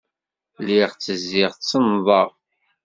[0.61, 2.29] Lliɣ ttezziɣ, ttennḍeɣ.